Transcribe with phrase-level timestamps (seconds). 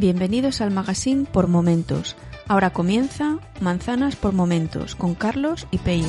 [0.00, 2.16] Bienvenidos al magazine por momentos.
[2.48, 6.06] Ahora comienza Manzanas por momentos con Carlos y Peir.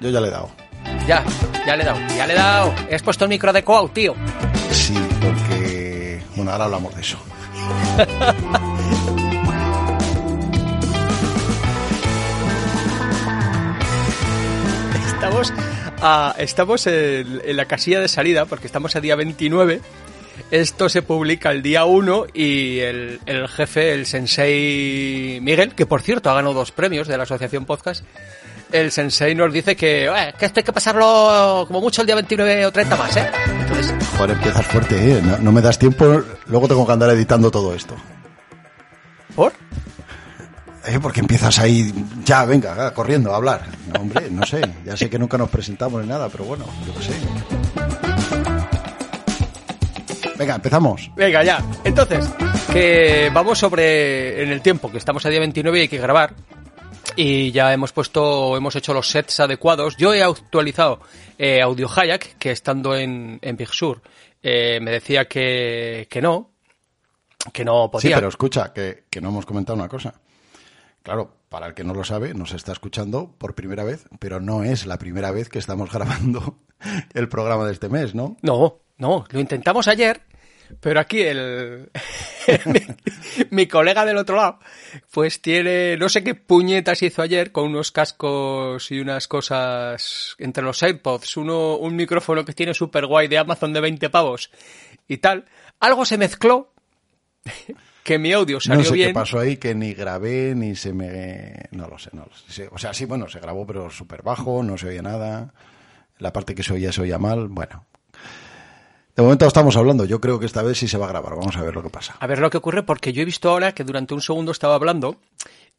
[0.00, 0.48] Yo ya le he dado.
[1.06, 1.22] Ya,
[1.66, 2.74] ya le he dado, ya le he dado.
[2.88, 4.14] He puesto el micro adecuado, tío.
[4.70, 6.22] Sí, porque...
[6.36, 7.18] Bueno, ahora hablamos de eso.
[15.06, 15.52] Estamos,
[16.00, 19.80] a- estamos en, en la casilla de salida porque estamos a día 29.
[20.50, 26.02] Esto se publica el día 1 y el, el jefe, el sensei Miguel, que por
[26.02, 28.04] cierto ha ganado dos premios de la Asociación Podcast,
[28.70, 32.16] el sensei nos dice que, "Eh, que esto hay que pasarlo como mucho el día
[32.16, 33.30] 29 o 30 más, ¿eh?
[33.60, 35.22] Entonces, Joder, empiezas fuerte, ¿eh?
[35.22, 37.96] No, no me das tiempo, luego tengo que andar editando todo esto.
[39.34, 39.52] ¿por?
[40.86, 40.98] ¿Eh?
[41.00, 41.92] Porque empiezas ahí,
[42.24, 43.62] ya, venga, ah, corriendo a hablar.
[44.00, 47.02] Hombre, no sé, ya sé que nunca nos presentamos ni nada, pero bueno, yo qué
[47.02, 47.12] sé.
[50.38, 51.10] Venga, empezamos.
[51.16, 51.64] Venga, ya.
[51.84, 52.28] Entonces,
[52.72, 56.34] que vamos sobre en el tiempo, que estamos a día 29 y hay que grabar.
[57.18, 59.96] Y ya hemos puesto, hemos hecho los sets adecuados.
[59.96, 61.00] Yo he actualizado
[61.38, 64.02] eh, Audio Hayak, que estando en, en Big Sur,
[64.42, 66.50] eh, me decía que, que no,
[67.54, 68.16] que no Sí, podía.
[68.16, 70.12] pero escucha, que, que no hemos comentado una cosa.
[71.02, 74.62] Claro, para el que no lo sabe, nos está escuchando por primera vez, pero no
[74.62, 76.58] es la primera vez que estamos grabando
[77.14, 78.36] el programa de este mes, ¿no?
[78.42, 80.20] No, no, lo intentamos ayer,
[80.80, 81.90] pero aquí el
[83.50, 84.58] mi, colega del otro lado,
[85.10, 90.62] pues tiene no sé qué puñetas hizo ayer con unos cascos y unas cosas entre
[90.62, 94.50] los AirPods, uno un micrófono que tiene super guay de Amazon de 20 pavos
[95.08, 95.46] y tal.
[95.80, 96.74] Algo se mezcló
[98.06, 99.08] que mi audio salió no sé bien.
[99.08, 101.64] qué pasó ahí, que ni grabé, ni se me...
[101.72, 102.68] No lo sé, no lo sé.
[102.70, 105.52] O sea, sí, bueno, se grabó, pero súper bajo, no se oía nada.
[106.18, 107.84] La parte que se oía se oía mal, bueno.
[109.16, 111.56] De momento estamos hablando, yo creo que esta vez sí se va a grabar, vamos
[111.56, 112.14] a ver lo que pasa.
[112.20, 114.76] A ver lo que ocurre, porque yo he visto ahora que durante un segundo estaba
[114.76, 115.20] hablando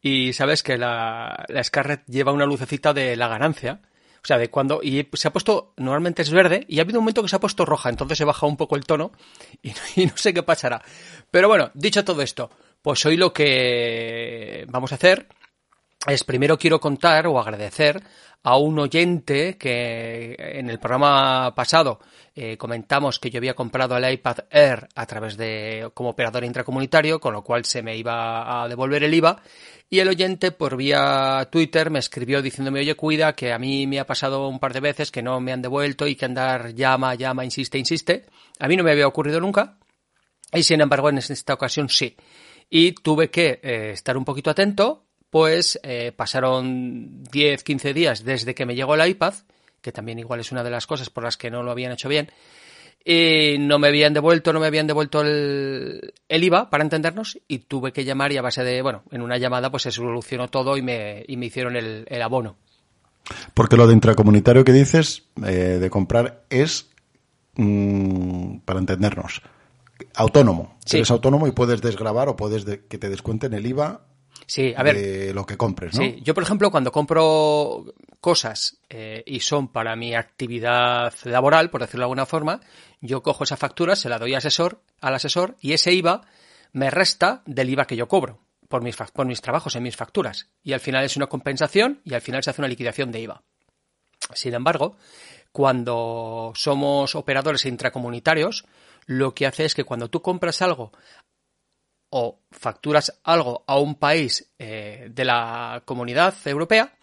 [0.02, 3.80] y sabes que la, la Scarlett lleva una lucecita de la ganancia.
[4.22, 4.80] O sea, de cuando.
[4.82, 5.72] Y se ha puesto.
[5.76, 8.24] Normalmente es verde y ha habido un momento que se ha puesto roja, entonces he
[8.24, 9.12] bajado un poco el tono
[9.62, 10.82] y, y no sé qué pasará.
[11.30, 12.50] Pero bueno, dicho todo esto,
[12.82, 15.28] pues hoy lo que vamos a hacer
[16.06, 18.02] es primero quiero contar o agradecer
[18.42, 21.98] a un oyente que en el programa pasado
[22.34, 27.18] eh, comentamos que yo había comprado el iPad Air a través de como operador intracomunitario,
[27.18, 29.42] con lo cual se me iba a devolver el IVA.
[29.90, 33.98] Y el oyente por vía Twitter me escribió diciéndome, oye, cuida, que a mí me
[33.98, 37.16] ha pasado un par de veces que no me han devuelto y que andar llama,
[37.16, 38.26] llama, insiste, insiste.
[38.60, 39.78] A mí no me había ocurrido nunca.
[40.52, 42.16] Y sin embargo, en esta ocasión sí.
[42.70, 48.54] Y tuve que eh, estar un poquito atento, pues eh, pasaron 10, 15 días desde
[48.54, 49.34] que me llegó el iPad,
[49.80, 52.08] que también igual es una de las cosas por las que no lo habían hecho
[52.08, 52.30] bien,
[53.04, 57.58] y no me habían devuelto, no me habían devuelto el, el IVA, para entendernos, y
[57.60, 60.76] tuve que llamar y a base de, bueno, en una llamada pues se solucionó todo
[60.76, 62.56] y me, y me hicieron el, el abono.
[63.54, 66.88] Porque lo de intracomunitario que dices, eh, de comprar, es,
[67.56, 69.42] mm, para entendernos,
[70.14, 70.76] autónomo.
[70.84, 70.96] Sí.
[70.98, 74.02] Eres autónomo y puedes desgravar o puedes de- que te descuenten el IVA
[74.48, 76.00] Sí, a ver, de lo que compres, ¿no?
[76.00, 77.84] Sí, yo por ejemplo cuando compro
[78.18, 82.60] cosas eh, y son para mi actividad laboral, por decirlo de alguna forma,
[83.02, 86.22] yo cojo esa factura, se la doy al asesor, al asesor y ese IVA
[86.72, 90.48] me resta del IVA que yo cobro por mis, por mis trabajos en mis facturas.
[90.62, 93.42] Y al final es una compensación y al final se hace una liquidación de IVA.
[94.32, 94.96] Sin embargo,
[95.52, 98.64] cuando somos operadores intracomunitarios,
[99.04, 100.92] lo que hace es que cuando tú compras algo
[102.10, 106.94] o facturas algo a un país eh, de la comunidad europea,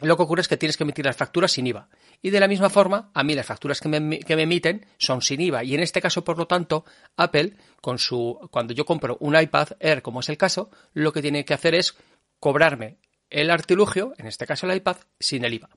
[0.00, 1.88] lo que ocurre es que tienes que emitir las facturas sin IVA.
[2.20, 5.22] Y de la misma forma, a mí las facturas que me, que me emiten son
[5.22, 5.62] sin IVA.
[5.62, 6.84] Y en este caso, por lo tanto,
[7.16, 11.22] Apple, con su, cuando yo compro un iPad Air, como es el caso, lo que
[11.22, 11.96] tiene que hacer es
[12.40, 12.98] cobrarme
[13.30, 15.68] el artilugio, en este caso el iPad, sin el IVA.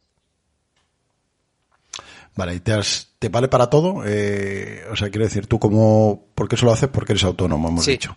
[2.38, 4.04] Vale, ¿y te, has- te vale para todo?
[4.06, 6.28] Eh, o sea, quiero decir, tú como...
[6.36, 6.88] ¿Por qué eso lo haces?
[6.90, 7.92] Porque eres autónomo, hemos Sí.
[7.92, 8.16] dicho.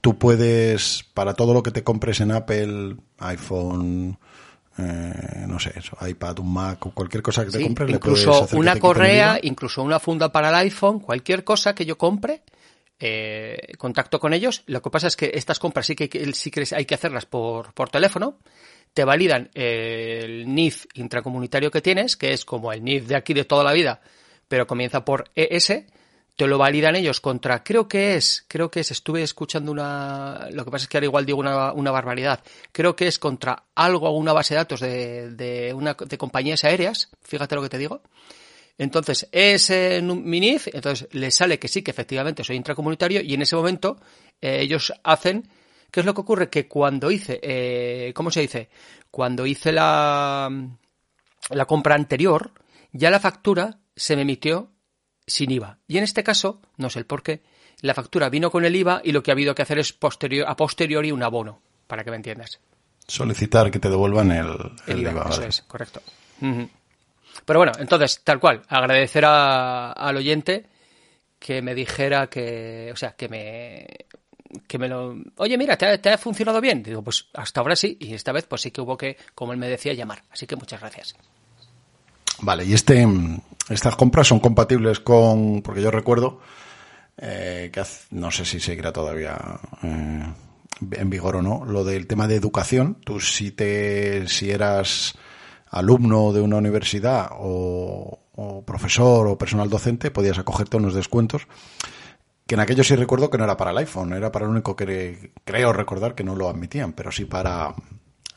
[0.00, 4.16] Tú puedes, para todo lo que te compres en Apple, iPhone,
[4.78, 8.20] eh, no sé, eso, iPad, un Mac o cualquier cosa que te compres, le puedes
[8.20, 12.42] incluso hacer una correa, incluso una funda para el iPhone, cualquier cosa que yo compre,
[13.00, 14.62] eh, contacto con ellos.
[14.66, 17.72] Lo que pasa es que estas compras sí que, sí que hay que hacerlas por,
[17.72, 18.38] por teléfono.
[18.92, 23.44] Te validan el NIF intracomunitario que tienes, que es como el NIF de aquí de
[23.44, 24.00] toda la vida,
[24.48, 25.84] pero comienza por ES.
[26.34, 30.64] Te lo validan ellos contra, creo que es, creo que es, estuve escuchando una, lo
[30.64, 34.08] que pasa es que ahora igual digo una, una barbaridad, creo que es contra algo,
[34.12, 38.02] una base de datos de, de una, de compañías aéreas, fíjate lo que te digo,
[38.78, 43.42] Entonces, es eh, Minif, entonces le sale que sí, que efectivamente soy intracomunitario y en
[43.42, 43.98] ese momento
[44.40, 45.48] eh, ellos hacen,
[45.90, 46.48] ¿qué es lo que ocurre?
[46.48, 48.70] Que cuando hice, eh, ¿cómo se dice?
[49.10, 50.48] Cuando hice la,
[51.50, 52.52] la compra anterior,
[52.92, 54.70] ya la factura se me emitió
[55.26, 55.80] sin IVA.
[55.88, 57.42] Y en este caso, no sé el por qué,
[57.80, 60.48] la factura vino con el IVA y lo que ha habido que hacer es posterior,
[60.48, 62.60] a posteriori un abono, para que me entiendas.
[63.08, 65.30] Solicitar que te devuelvan el, el, IVA.
[65.30, 66.00] Eso es, correcto.
[67.48, 70.66] Pero bueno, entonces, tal cual, agradecer al oyente
[71.38, 73.86] que me dijera que, o sea, que me,
[74.66, 76.82] que me lo, oye, mira, ¿te ha, ¿te ha, funcionado bien?
[76.82, 79.58] Digo, pues hasta ahora sí, y esta vez pues sí que hubo que, como él
[79.58, 80.24] me decía, llamar.
[80.30, 81.16] Así que muchas gracias.
[82.40, 83.06] Vale, y este,
[83.70, 86.42] estas compras son compatibles con, porque yo recuerdo
[87.16, 89.38] eh, que no sé si seguirá todavía
[89.82, 90.34] eh,
[90.90, 92.98] en vigor o no, lo del tema de educación.
[93.02, 95.14] Tú si te, si eras
[95.70, 98.20] alumno de una universidad o,
[98.64, 101.46] profesor o personal docente, podías acogerte a unos descuentos
[102.46, 104.74] que en aquello sí recuerdo que no era para el iPhone, era para el único
[104.74, 107.74] que creo recordar que no lo admitían, pero sí para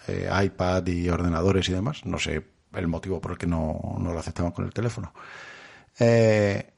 [0.08, 2.06] eh, iPad y ordenadores y demás.
[2.06, 2.44] No sé
[2.74, 5.14] el motivo por el que no, no lo aceptaban con el teléfono.
[5.98, 6.72] Eh,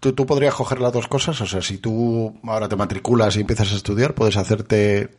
[0.00, 3.40] ¿tú, ¿tú, podrías coger las dos cosas, o sea, si tú ahora te matriculas y
[3.40, 5.10] empiezas a estudiar, puedes hacerte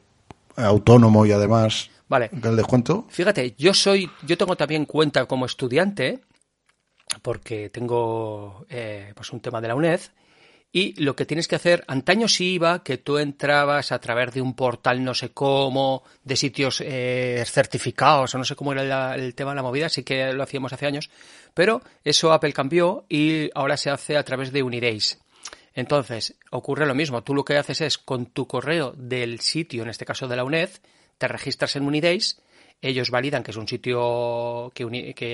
[0.57, 2.29] autónomo y además vale.
[2.31, 3.05] el descuento.
[3.09, 6.21] Fíjate, yo soy, yo tengo también cuenta como estudiante
[7.21, 10.01] porque tengo eh, pues un tema de la UNED
[10.75, 14.41] y lo que tienes que hacer, antaño sí iba que tú entrabas a través de
[14.41, 19.13] un portal no sé cómo, de sitios eh, certificados, o no sé cómo era la,
[19.13, 21.11] el tema de la movida, sí que lo hacíamos hace años,
[21.53, 25.19] pero eso Apple cambió y ahora se hace a través de Unidays.
[25.75, 29.89] Entonces, ocurre lo mismo, tú lo que haces es con tu correo del sitio, en
[29.89, 30.71] este caso de la UNED,
[31.23, 32.41] te registras en Unidays
[32.81, 34.83] ellos validan que es un sitio que,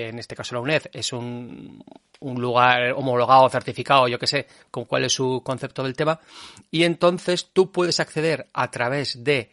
[0.08, 1.84] en este caso la UNED es un,
[2.20, 6.20] un lugar homologado, certificado, yo qué sé, con cuál es su concepto del tema,
[6.70, 9.50] y entonces tú puedes acceder a través de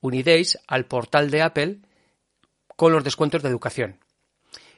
[0.00, 1.78] Unidays al portal de Apple
[2.76, 3.98] con los descuentos de educación.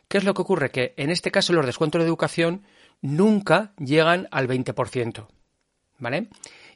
[0.09, 0.73] ¿Qué es lo que ocurre?
[0.73, 2.65] Que en este caso los descuentos de educación
[3.01, 5.29] nunca llegan al 20%.
[5.99, 6.29] ¿Vale?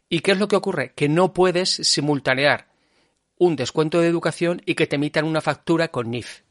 [0.08, 0.92] ¿Y qué es lo que ocurre?
[0.94, 2.69] Que no puedes simultanear
[3.40, 6.42] un descuento de educación y que te emitan una factura con NIF.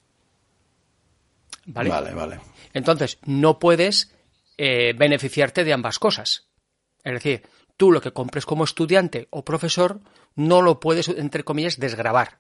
[1.68, 1.90] ¿Vale?
[1.90, 2.40] Vale, vale.
[2.74, 4.12] Entonces, no puedes
[4.58, 6.48] eh, beneficiarte de ambas cosas.
[7.04, 7.44] Es decir,
[7.78, 10.02] tú lo que compres como estudiante o profesor
[10.36, 12.40] no lo puedes, entre comillas, desgravar.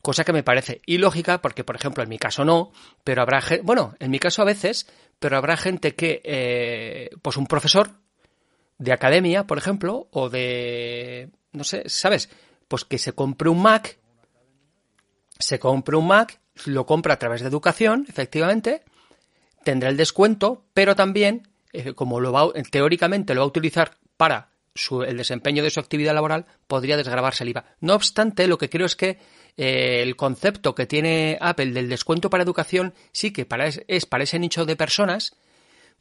[0.00, 2.70] Cosa que me parece ilógica porque, por ejemplo, en mi caso no,
[3.02, 4.86] pero habrá gente, bueno, en mi caso a veces,
[5.18, 7.90] pero habrá gente que, eh, pues un profesor
[8.78, 12.30] de academia, por ejemplo, o de, no sé, ¿sabes?
[12.68, 13.98] Pues que se compre un Mac,
[15.38, 18.82] se compre un Mac, lo compra a través de educación, efectivamente,
[19.64, 24.50] tendrá el descuento, pero también, eh, como lo va, teóricamente lo va a utilizar para
[25.06, 27.64] el desempeño de su actividad laboral, podría desgravarse el IVA.
[27.80, 29.18] No obstante, lo que creo es que
[29.56, 34.24] eh, el concepto que tiene Apple del descuento para educación sí que es, es para
[34.24, 35.34] ese nicho de personas,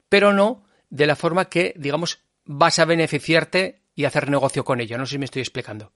[0.09, 4.97] pero no de la forma que, digamos, vas a beneficiarte y hacer negocio con ello.
[4.97, 5.92] No sé si me estoy explicando.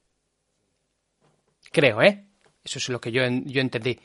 [1.71, 2.25] Creo, ¿eh?
[2.63, 3.99] Eso es lo que yo, yo entendí.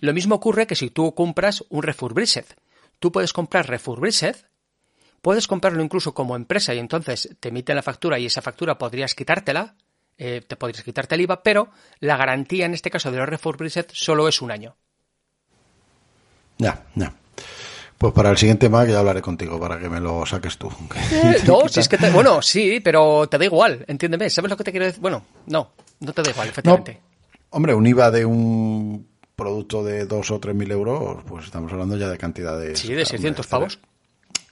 [0.00, 2.46] Lo mismo ocurre que si tú compras un refurbished.
[2.98, 4.36] Tú puedes comprar refurbished,
[5.20, 9.14] puedes comprarlo incluso como empresa y entonces te emiten la factura y esa factura podrías
[9.14, 9.74] quitártela,
[10.16, 13.86] eh, te podrías quitarte el IVA, pero la garantía en este caso de los refurbished
[13.92, 14.76] solo es un año.
[16.58, 17.12] Ya, ya.
[17.98, 20.70] Pues para el siguiente Mac ya hablaré contigo para que me lo saques tú.
[21.10, 24.28] Eh, no, si es que te, bueno, sí, pero te da igual, entiéndeme.
[24.30, 25.00] ¿Sabes lo que te quiero decir?
[25.00, 25.72] Bueno, no,
[26.04, 27.00] no te da igual, efectivamente.
[27.50, 31.96] hombre, un IVA de un producto de dos o tres mil euros, pues estamos hablando
[31.96, 32.78] ya de cantidades.
[32.78, 33.78] Sí, de 600 pavos.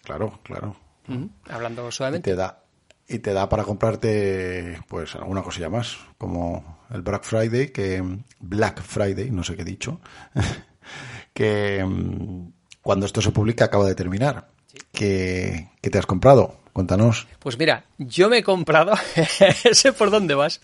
[0.03, 0.77] Claro, claro.
[1.49, 2.31] Hablando suavemente.
[2.31, 2.63] Y te da
[3.09, 8.03] y te da para comprarte pues alguna cosilla más, como el Black Friday, que
[8.41, 10.01] Black Friday, no sé qué he dicho,
[11.35, 14.49] que mm, cuando esto se publica acaba de terminar.
[14.93, 16.57] ¿Qué, te has comprado?
[16.73, 17.27] Cuéntanos.
[17.39, 18.95] Pues mira, yo me he comprado,
[19.73, 20.63] sé por dónde vas,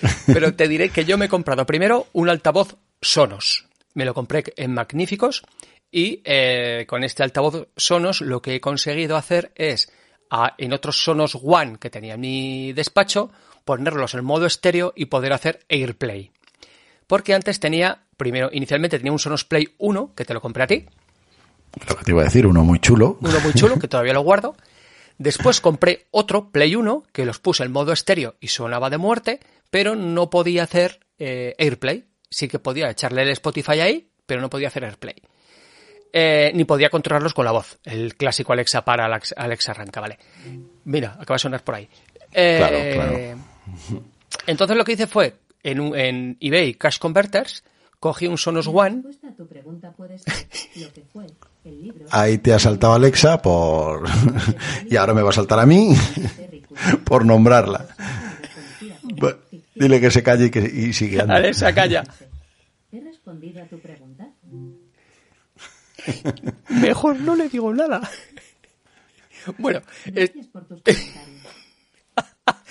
[0.26, 3.66] pero te diré que yo me he comprado primero un altavoz Sonos.
[3.94, 5.42] Me lo compré en Magníficos
[5.90, 9.90] y eh, con este altavoz Sonos lo que he conseguido hacer es
[10.30, 13.30] a, en otros Sonos One que tenía en mi despacho
[13.64, 16.30] ponerlos en modo estéreo y poder hacer AirPlay.
[17.06, 20.66] Porque antes tenía, primero, inicialmente tenía un Sonos Play 1 que te lo compré a
[20.66, 20.86] ti,
[21.88, 23.18] lo que te iba a decir, uno muy chulo.
[23.20, 24.56] Uno muy chulo, que todavía lo guardo.
[25.18, 29.40] Después compré otro, Play 1, que los puse en modo estéreo y sonaba de muerte,
[29.76, 32.06] pero no podía hacer eh, AirPlay.
[32.30, 35.16] Sí que podía echarle el Spotify ahí, pero no podía hacer AirPlay.
[36.14, 37.78] eh, ni podía controlarlos con la voz.
[37.84, 40.18] El clásico Alexa para, Alexa, Alexa arranca, ¿vale?
[40.84, 41.86] Mira, acaba de sonar por ahí.
[42.32, 43.38] Eh, Claro, claro.
[44.46, 47.62] Entonces lo que hice fue, en, un- en eBay Cash Converters,
[48.00, 49.02] cogí un Sonos One,
[52.12, 54.04] Ahí te ha saltado Alexa por...
[54.90, 57.86] y ahora me va a saltar a mí Pratchett, por nombrarla.
[59.76, 61.44] Dile que se calle y, que, y sigue andando.
[61.44, 62.04] Alexa, calla.
[62.92, 64.28] ¿He respondido a tu pregunta?
[66.68, 68.00] Mejor no le digo nada.
[69.58, 71.46] Bueno, es- Gracias por tus comentarios.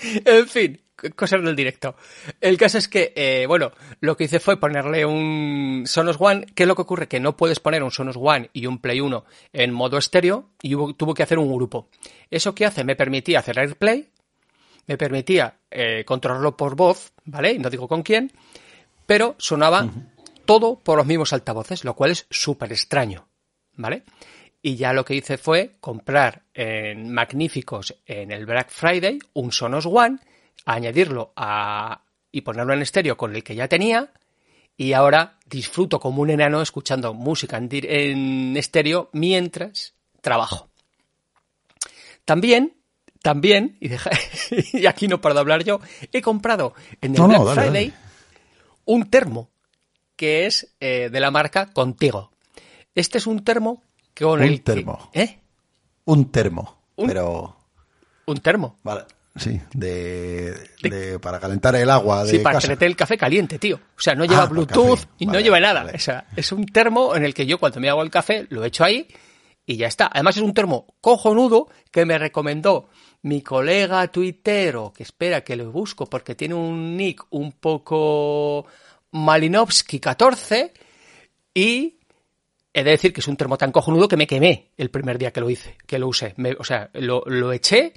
[0.24, 0.80] en fin,
[1.14, 1.96] cosas del directo.
[2.40, 6.46] El caso es que, eh, bueno, lo que hice fue ponerle un Sonos One.
[6.54, 7.08] ¿Qué es lo que ocurre?
[7.08, 10.74] Que no puedes poner un Sonos One y un Play 1 en modo estéreo y
[10.74, 11.88] hubo- tuvo que hacer un grupo.
[12.30, 12.84] ¿Eso qué hace?
[12.84, 14.08] Me permitía hacer AirPlay,
[14.86, 17.52] me permitía eh, controlarlo por voz, ¿vale?
[17.52, 18.32] Y no digo con quién,
[19.06, 19.88] pero sonaba
[20.44, 23.28] todo por los mismos altavoces, lo cual es súper extraño,
[23.74, 24.04] ¿vale?
[24.62, 29.86] Y ya lo que hice fue comprar en magníficos en el Black Friday un Sonos
[29.86, 30.18] One,
[30.64, 32.02] añadirlo a
[32.32, 34.12] y ponerlo en estéreo con el que ya tenía
[34.76, 40.68] y ahora disfruto como un enano escuchando música en, estéreo mientras trabajo.
[42.24, 42.75] También,
[43.26, 44.10] también, y, deja-
[44.72, 45.80] y aquí no paro de hablar yo,
[46.12, 48.00] he comprado en el No, no, Black dale, Friday dale.
[48.84, 49.50] un termo
[50.14, 52.30] que es eh, de la marca Contigo.
[52.94, 53.82] Este es un termo
[54.16, 55.10] con Un el que- termo.
[55.12, 55.40] ¿Eh?
[56.04, 57.56] Un termo, Un- pero...
[58.26, 58.78] Un termo.
[58.84, 59.02] Vale.
[59.34, 60.52] Sí, de,
[60.82, 62.68] de- para calentar el agua de Sí, para casa.
[62.68, 63.76] tener el café caliente, tío.
[63.76, 65.82] O sea, no lleva Ah, Bluetooth y no lleva nada.
[65.82, 65.96] vale.
[65.96, 68.64] O sea, es un termo en el que yo cuando me hago el café lo
[68.64, 69.06] echo ahí
[69.66, 70.08] y ya está.
[70.12, 72.88] Además es un termo cojonudo que me recomendó
[73.22, 78.64] mi colega tuitero, que espera que lo busco porque tiene un nick un poco
[79.10, 80.72] Malinowski 14
[81.54, 81.98] y
[82.72, 85.32] he de decir que es un termo tan cojonudo que me quemé el primer día
[85.32, 86.34] que lo hice, que lo usé.
[86.36, 87.94] Me- o sea, lo, lo eché,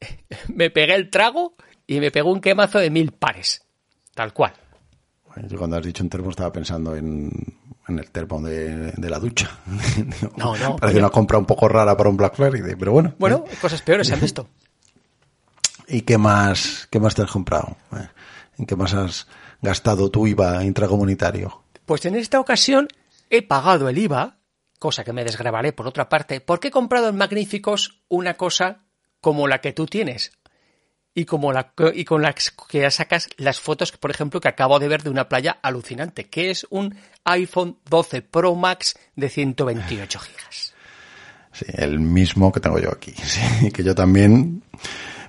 [0.54, 1.54] me pegué el trago
[1.86, 3.62] y me pegó un quemazo de mil pares.
[4.14, 4.52] Tal cual.
[5.48, 7.30] Yo cuando has dicho un termo estaba pensando en,
[7.88, 9.58] en el termo de, de la ducha.
[10.36, 13.14] No, no, Parece una compra un poco rara para un Black Friday, pero bueno.
[13.18, 13.56] Bueno, ¿eh?
[13.60, 14.48] cosas peores se han visto.
[15.88, 17.76] ¿Y qué más, qué más te has comprado?
[17.92, 18.08] Eh,
[18.58, 19.26] ¿En qué más has
[19.60, 21.62] gastado tu IVA intracomunitario?
[21.84, 22.88] Pues en esta ocasión
[23.30, 24.38] he pagado el IVA,
[24.78, 28.84] cosa que me desgrabaré por otra parte, porque he comprado en Magníficos una cosa
[29.20, 30.32] como la que tú tienes.
[31.14, 34.78] Y, como la, y con la que ya sacas las fotos, por ejemplo, que acabo
[34.78, 40.18] de ver de una playa alucinante, que es un iPhone 12 Pro Max de 128
[40.18, 40.74] gigas.
[41.52, 43.12] Sí, el mismo que tengo yo aquí.
[43.22, 44.62] Sí, que yo también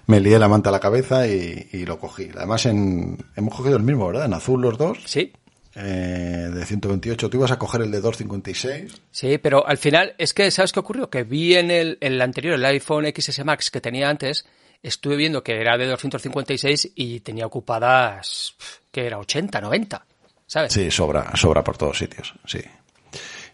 [0.07, 2.29] me lié la manta a la cabeza y, y lo cogí.
[2.33, 4.25] Además, en, hemos cogido el mismo, ¿verdad?
[4.25, 4.99] En azul los dos.
[5.05, 5.33] Sí,
[5.75, 7.29] eh, de 128.
[7.29, 9.01] Tú ibas a coger el de 256.
[9.09, 11.09] Sí, pero al final es que, ¿sabes qué ocurrió?
[11.09, 14.45] Que vi en el, el anterior, el iPhone XS Max que tenía antes,
[14.83, 18.55] estuve viendo que era de 256 y tenía ocupadas,
[18.91, 20.05] que era 80, 90,
[20.45, 20.73] ¿sabes?
[20.73, 22.59] Sí, sobra, sobra por todos sitios, sí.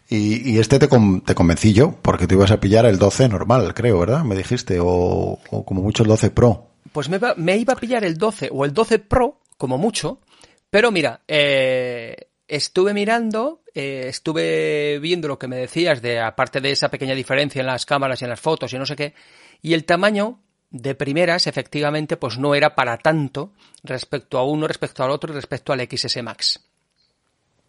[0.08, 3.28] Y, y este te, con- te convencí yo, porque te ibas a pillar el 12
[3.28, 4.24] normal, creo, ¿verdad?
[4.24, 6.66] Me dijiste, o, o como mucho el 12 Pro.
[6.92, 10.20] Pues me, me iba a pillar el 12 o el 12 Pro, como mucho,
[10.68, 12.16] pero mira, eh,
[12.48, 17.60] estuve mirando, eh, estuve viendo lo que me decías de, aparte de esa pequeña diferencia
[17.60, 19.14] en las cámaras y en las fotos y no sé qué,
[19.62, 20.40] y el tamaño
[20.70, 25.36] de primeras, efectivamente, pues no era para tanto respecto a uno, respecto al otro y
[25.36, 26.60] respecto al XS Max.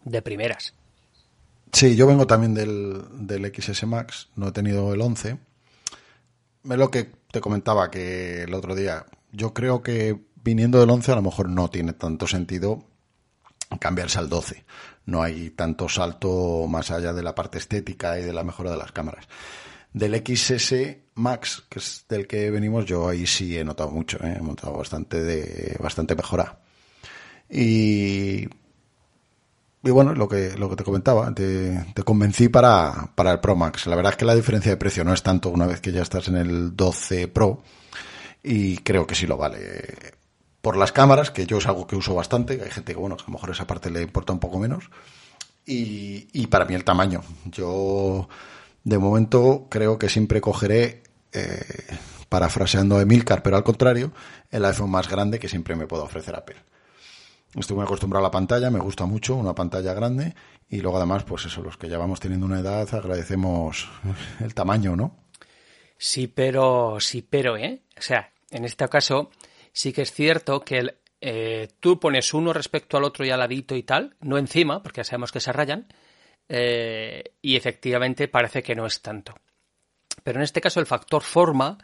[0.03, 0.73] De primeras.
[1.71, 5.37] Sí, yo vengo también del, del XS Max, no he tenido el 11.
[6.63, 11.11] Es lo que te comentaba que el otro día, yo creo que viniendo del 11
[11.11, 12.85] a lo mejor no tiene tanto sentido
[13.79, 14.65] cambiarse al 12.
[15.05, 18.77] No hay tanto salto más allá de la parte estética y de la mejora de
[18.77, 19.27] las cámaras.
[19.93, 20.73] Del XS
[21.15, 24.37] Max, que es del que venimos, yo ahí sí he notado mucho, ¿eh?
[24.39, 26.59] he notado bastante de bastante mejora.
[27.49, 28.47] Y
[29.83, 33.55] y bueno, lo que, lo que te comentaba, te, te convencí para, para el Pro
[33.55, 33.87] Max.
[33.87, 36.03] La verdad es que la diferencia de precio no es tanto una vez que ya
[36.03, 37.63] estás en el 12 Pro
[38.43, 40.13] y creo que sí lo vale.
[40.61, 43.23] Por las cámaras, que yo es algo que uso bastante, hay gente que, bueno, a
[43.25, 44.91] lo mejor esa parte le importa un poco menos.
[45.65, 47.23] Y, y para mí el tamaño.
[47.45, 48.29] Yo,
[48.83, 51.61] de momento, creo que siempre cogeré, eh,
[52.29, 54.11] parafraseando a Emilcar, pero al contrario,
[54.49, 56.57] el iPhone más grande que siempre me pueda ofrecer Apple.
[57.55, 60.33] Estoy muy acostumbrado a la pantalla, me gusta mucho, una pantalla grande
[60.69, 63.89] y luego además, pues eso, los que ya vamos teniendo una edad agradecemos
[64.39, 65.17] el tamaño, ¿no?
[65.97, 67.81] Sí, pero, sí, pero, ¿eh?
[67.97, 69.29] O sea, en este caso
[69.73, 73.39] sí que es cierto que el, eh, tú pones uno respecto al otro y al
[73.39, 75.87] ladito y tal, no encima, porque ya sabemos que se rayan,
[76.53, 79.33] eh, y efectivamente parece que no es tanto.
[80.21, 81.77] Pero en este caso el factor forma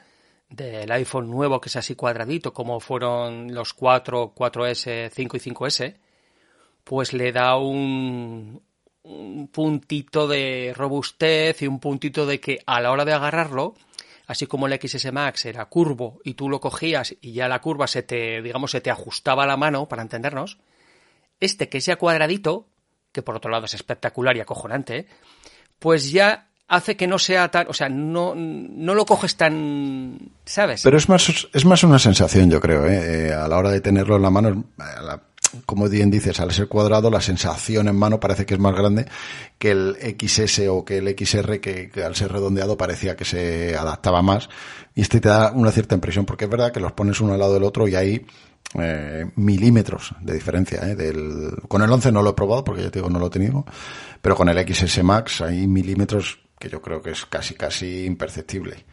[0.49, 5.95] del iPhone nuevo que es así cuadradito como fueron los 4, 4S, 5 y 5S,
[6.83, 8.61] pues le da un,
[9.03, 13.73] un puntito de robustez y un puntito de que a la hora de agarrarlo,
[14.25, 17.87] así como el XS Max era curvo y tú lo cogías y ya la curva
[17.87, 20.57] se te, digamos, se te ajustaba a la mano, para entendernos,
[21.39, 22.67] este que sea cuadradito,
[23.17, 25.07] que por otro lado es espectacular y acojonante,
[25.79, 30.83] pues ya hace que no sea tan, o sea, no, no lo coges tan, ¿sabes?
[30.83, 33.29] Pero es más, es más una sensación, yo creo, ¿eh?
[33.29, 34.65] Eh, a la hora de tenerlo en la mano,
[35.65, 39.07] como bien dices, al ser cuadrado, la sensación en mano parece que es más grande
[39.57, 43.75] que el XS o que el XR, que, que al ser redondeado parecía que se
[43.75, 44.47] adaptaba más.
[44.93, 47.39] Y este te da una cierta impresión, porque es verdad que los pones uno al
[47.39, 48.27] lado del otro y hay
[48.75, 50.79] eh, milímetros de diferencia.
[50.89, 50.95] ¿eh?
[50.95, 53.31] Del, con el 11 no lo he probado, porque ya te digo, no lo he
[53.31, 53.65] tenido,
[54.21, 58.85] pero con el XS Max hay milímetros que yo creo que es casi, casi imperceptible.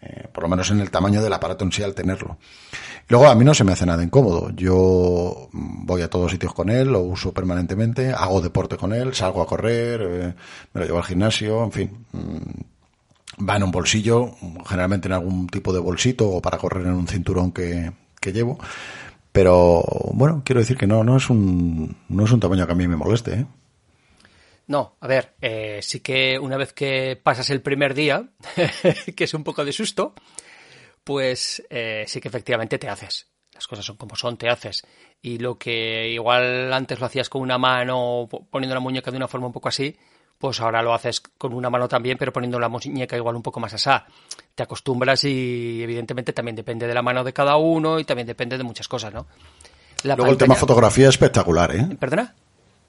[0.00, 2.36] Eh, por lo menos en el tamaño del aparato en sí al tenerlo.
[3.08, 4.50] Luego a mí no se me hace nada incómodo.
[4.50, 9.42] Yo voy a todos sitios con él, lo uso permanentemente, hago deporte con él, salgo
[9.42, 10.34] a correr, eh,
[10.72, 12.06] me lo llevo al gimnasio, en fin.
[12.12, 14.34] mm, Va en un bolsillo,
[14.66, 17.92] generalmente en algún tipo de bolsito o para correr en un cinturón que
[18.32, 18.58] llevo.
[19.32, 22.76] Pero bueno, quiero decir que no, no es un, no es un tamaño que a
[22.76, 23.32] mí me moleste.
[23.34, 23.46] ¿eh?
[24.66, 28.28] No, a ver, eh, sí que una vez que pasas el primer día,
[29.16, 30.14] que es un poco de susto,
[31.04, 33.28] pues eh, sí que efectivamente te haces.
[33.54, 34.82] Las cosas son como son, te haces.
[35.20, 39.16] Y lo que igual antes lo hacías con una mano, po- poniendo la muñeca de
[39.16, 39.96] una forma un poco así,
[40.42, 43.60] pues ahora lo haces con una mano también, pero poniendo la muñeca igual un poco
[43.60, 44.04] más asá.
[44.56, 48.58] Te acostumbras y evidentemente también depende de la mano de cada uno y también depende
[48.58, 49.28] de muchas cosas, ¿no?
[50.02, 51.96] La Luego el tema fotografía es espectacular, ¿eh?
[51.96, 52.34] ¿Perdona?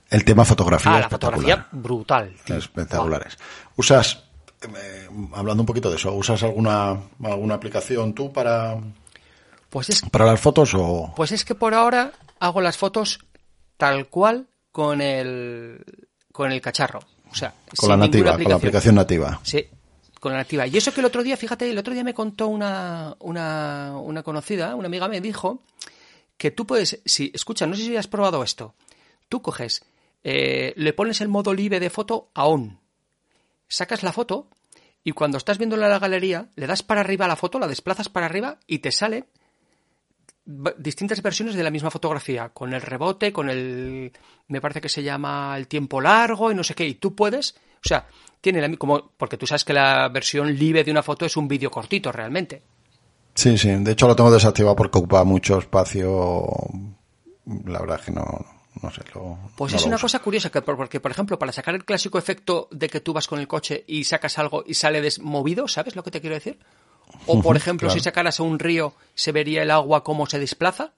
[0.09, 1.41] El tema fotografía Ah, es la espectacular.
[1.41, 2.35] fotografía brutal.
[2.43, 2.57] tío.
[2.57, 3.37] espectaculares.
[3.77, 4.23] ¿Usas,
[4.63, 8.79] eh, hablando un poquito de eso, ¿usas alguna, alguna aplicación tú para,
[9.69, 11.13] Pues es para las fotos o...?
[11.15, 13.19] Pues es que por ahora hago las fotos
[13.77, 15.85] tal cual con el
[16.31, 17.01] con el cacharro.
[17.33, 19.39] O sea, Con la nativa, con la aplicación nativa.
[19.43, 19.65] Sí,
[20.19, 20.67] con la nativa.
[20.67, 24.23] Y eso que el otro día, fíjate, el otro día me contó una, una, una
[24.23, 25.61] conocida, una amiga me dijo
[26.37, 28.73] que tú puedes, si, escucha, no sé si has probado esto.
[29.29, 29.83] Tú coges,
[30.23, 32.79] eh, le pones el modo libre de foto a on.
[33.67, 34.47] Sacas la foto
[35.03, 37.67] y cuando estás viéndola en la galería, le das para arriba a la foto, la
[37.67, 39.27] desplazas para arriba y te salen va-
[40.45, 44.11] distintas versiones de la misma fotografía, con el rebote, con el,
[44.47, 47.51] me parece que se llama el tiempo largo y no sé qué, y tú puedes,
[47.83, 48.07] o sea,
[48.41, 51.47] tiene la, como, porque tú sabes que la versión libre de una foto es un
[51.47, 52.61] vídeo cortito realmente.
[53.35, 53.69] Sí, sí.
[53.69, 56.45] De hecho lo tengo desactivado porque ocupa mucho espacio.
[57.65, 58.23] La verdad es que no,
[58.81, 59.01] no sé.
[59.15, 60.03] Lo, Pues no es lo una uso.
[60.03, 63.11] cosa curiosa, que por- porque por ejemplo, para sacar el clásico efecto de que tú
[63.13, 66.35] vas con el coche y sacas algo y sale desmovido, ¿sabes lo que te quiero
[66.35, 66.59] decir?
[67.25, 67.99] O por ejemplo, claro.
[67.99, 70.93] si sacaras a un río, se vería el agua cómo se desplaza.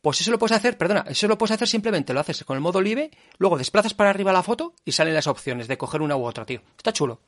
[0.00, 2.60] Pues eso lo puedes hacer, perdona, eso lo puedes hacer simplemente, lo haces con el
[2.60, 6.16] modo libre, luego desplazas para arriba la foto y salen las opciones de coger una
[6.16, 6.62] u otra, tío.
[6.76, 7.20] Está chulo.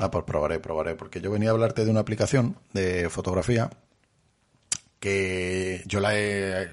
[0.00, 3.70] Ah, pues probaré, probaré, porque yo venía a hablarte de una aplicación de fotografía
[4.98, 6.70] que yo la he...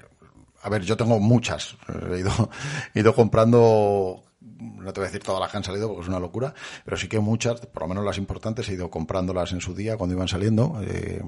[0.62, 1.76] A ver, yo tengo muchas.
[2.10, 2.50] He ido,
[2.94, 4.22] he ido comprando,
[4.58, 6.96] no te voy a decir todas las que han salido porque es una locura, pero
[6.96, 10.14] sí que muchas, por lo menos las importantes, he ido comprándolas en su día cuando
[10.14, 10.80] iban saliendo.
[10.82, 11.22] Eh,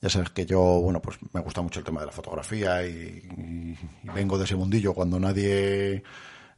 [0.00, 3.76] ya sabes que yo, bueno, pues me gusta mucho el tema de la fotografía y,
[4.14, 6.02] vengo de ese mundillo cuando nadie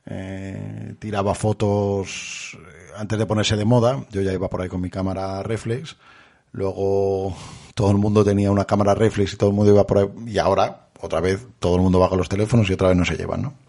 [0.06, 4.04] eh, tiraba fotos eh, antes de ponerse de moda.
[4.10, 5.96] Yo ya iba por ahí con mi cámara reflex.
[6.52, 7.36] Luego
[7.74, 10.08] todo el mundo tenía una cámara reflex y todo el mundo iba por ahí.
[10.26, 13.04] Y ahora, otra vez, todo el mundo va con los teléfonos y otra vez no
[13.04, 13.67] se llevan, ¿no?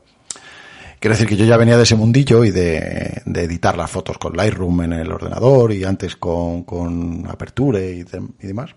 [1.00, 4.36] Quiero decir que yo ya venía de ese mundillo y de, editar las fotos con
[4.36, 8.04] Lightroom en el ordenador y antes con, con Aperture y
[8.46, 8.72] demás.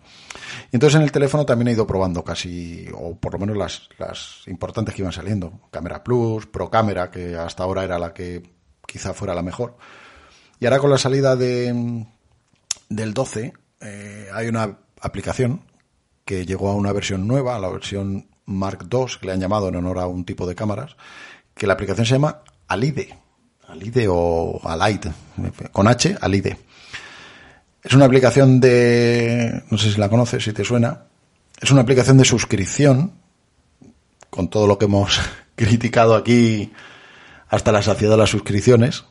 [0.70, 3.88] Y entonces en el teléfono también he ido probando casi, o por lo menos las,
[3.98, 5.62] las importantes que iban saliendo.
[5.72, 8.42] Cámara Plus, Pro Cámara, que hasta ahora era la que
[8.86, 9.76] quizá fuera la mejor.
[10.60, 12.06] Y ahora con la salida de,
[12.88, 15.62] del 12 eh, hay una aplicación
[16.24, 19.68] que llegó a una versión nueva, a la versión Mark II, que le han llamado
[19.68, 20.96] en honor a un tipo de cámaras,
[21.54, 23.16] que la aplicación se llama Alide.
[23.68, 25.12] Alide o Alide,
[25.72, 26.58] con H, Alide.
[27.82, 31.04] Es una aplicación de, no sé si la conoces, si te suena,
[31.60, 33.12] es una aplicación de suscripción,
[34.30, 35.20] con todo lo que hemos
[35.56, 36.72] criticado aquí
[37.48, 39.04] hasta la saciedad de las suscripciones,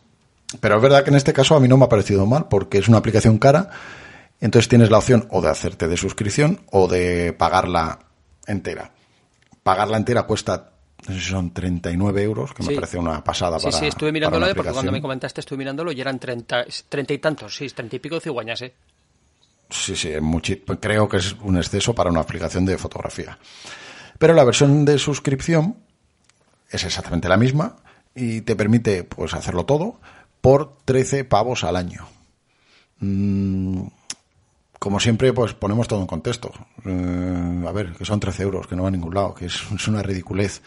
[0.60, 2.78] pero es verdad que en este caso a mí no me ha parecido mal, porque
[2.78, 3.70] es una aplicación cara,
[4.40, 8.00] entonces tienes la opción o de hacerte de suscripción o de pagarla
[8.48, 8.92] entera.
[9.64, 10.71] Pagarla entera cuesta
[11.08, 12.70] no sé si son 39 euros, que Sí.
[12.70, 15.42] me parece una pasada Sí, para sí, estuve para mirándolo eh, porque cuando me comentaste
[15.42, 18.74] estuve mirándolo y eran 30, 30 y tantos, sí, 30 y pico de cigüeñas, ¿eh?
[19.70, 20.12] Sí, sí,
[20.80, 23.38] creo que es un exceso para una aplicación de fotografía.
[24.20, 25.78] Pero la versión de suscripción
[26.70, 27.78] es exactamente la misma
[28.14, 30.00] y te permite pues hacerlo todo
[30.42, 32.06] por 13 pavos al año.
[33.00, 33.88] Mm,
[34.82, 36.52] como siempre, pues ponemos todo en contexto.
[36.86, 39.88] Eh, a ver, que son 13 euros, que no va a ningún lado, que es,
[39.88, 40.64] una ridiculez.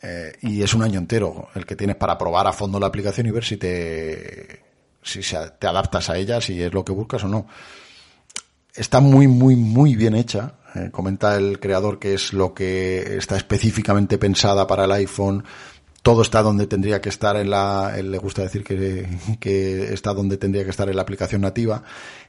[0.00, 3.26] Eh, y es un año entero el que tienes para probar a fondo la aplicación
[3.26, 4.62] y ver si te,
[5.02, 5.20] si
[5.58, 7.48] te adaptas a ella, si es lo que buscas o no
[8.74, 10.54] está muy, muy, muy bien hecha.
[10.74, 15.44] Eh, comenta el creador que es lo que está específicamente pensada para el iPhone.
[16.04, 19.08] Todo está donde tendría que estar en la, le gusta decir que,
[19.90, 21.82] está donde tendría que estar en la aplicación nativa.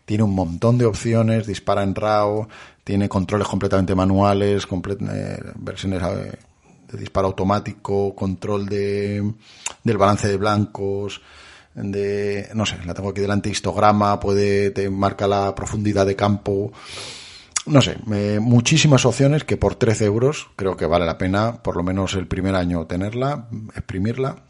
[0.06, 2.48] Tiene un montón de opciones, dispara en RAW,
[2.86, 6.32] tiene controles completamente manuales, eh, versiones eh,
[6.90, 9.34] de disparo automático, control de,
[9.84, 11.22] del balance de blancos,
[11.74, 16.72] de, no sé, la tengo aquí delante, histograma, puede, te marca la profundidad de campo,
[17.66, 17.98] no sé,
[18.40, 22.28] muchísimas opciones que por 13 euros creo que vale la pena, por lo menos el
[22.28, 24.44] primer año tenerla, exprimirla.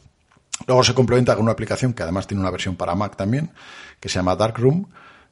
[0.67, 3.51] Luego se complementa con una aplicación que además tiene una versión para Mac también,
[3.99, 4.86] que se llama Darkroom,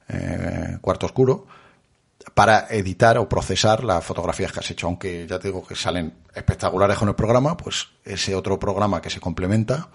[0.09, 1.47] eh, cuarto oscuro,
[2.33, 6.13] para editar o procesar las fotografías que has hecho, aunque ya te digo que salen
[6.33, 9.89] espectaculares con el programa, pues ese otro programa que se complementa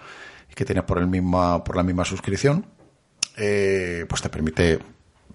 [0.51, 2.66] y que tienes por el misma, por la misma suscripción,
[3.37, 4.79] eh, pues te permite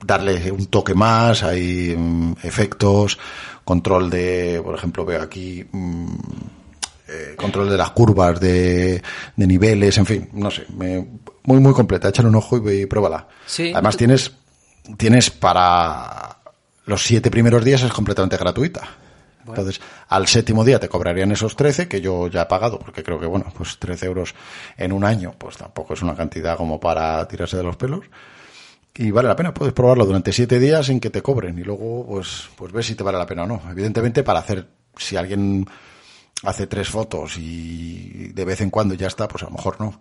[0.01, 3.17] darle un toque más, hay mm, efectos,
[3.63, 6.15] control de, por ejemplo, veo aquí mm,
[7.07, 9.01] eh, control de las curvas, de,
[9.35, 11.07] de niveles, en fin, no sé, me-
[11.43, 13.27] muy muy completa, échale un ojo y, y pruébala.
[13.45, 13.71] Sí.
[13.73, 14.31] Además tienes
[14.97, 16.37] tienes para
[16.85, 18.81] los siete primeros días es completamente gratuita.
[19.45, 23.19] Entonces, al séptimo día te cobrarían esos 13, que yo ya he pagado, porque creo
[23.19, 24.33] que, bueno, pues 13 euros
[24.77, 28.05] en un año, pues tampoco es una cantidad como para tirarse de los pelos.
[28.95, 32.05] Y vale la pena, puedes probarlo durante siete días sin que te cobren y luego,
[32.05, 33.61] pues, pues ves si te vale la pena o no.
[33.69, 35.65] Evidentemente, para hacer, si alguien
[36.43, 39.99] hace tres fotos y de vez en cuando ya está, pues a lo mejor no.